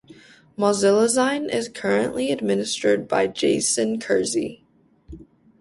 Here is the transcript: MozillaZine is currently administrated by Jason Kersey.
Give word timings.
MozillaZine 0.57 1.53
is 1.53 1.69
currently 1.69 2.31
administrated 2.35 3.07
by 3.07 3.27
Jason 3.27 3.99
Kersey. 3.99 4.63